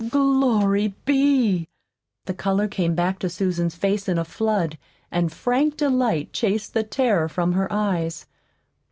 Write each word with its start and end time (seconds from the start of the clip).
"Glory 0.09 0.95
be!" 1.05 1.67
The 2.25 2.33
color 2.33 2.67
came 2.67 2.95
back 2.95 3.19
to 3.19 3.29
Susan's 3.29 3.75
face 3.75 4.09
in 4.09 4.17
a 4.17 4.25
flood, 4.25 4.79
and 5.11 5.31
frank 5.31 5.77
delight 5.77 6.33
chased 6.33 6.73
the 6.73 6.81
terror 6.81 7.29
from 7.29 7.51
her 7.53 7.71
eyes. 7.71 8.25